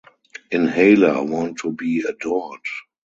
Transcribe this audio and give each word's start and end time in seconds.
Inhaler 0.49 1.21
want 1.21 1.59
to 1.59 1.71
be 1.73 1.99
adored. 2.09 2.59